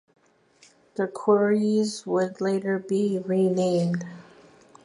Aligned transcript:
The 0.95 1.05
quarries 1.07 2.07
would 2.07 2.41
later 2.41 2.79
be 2.79 3.19
renamed. 3.19 4.03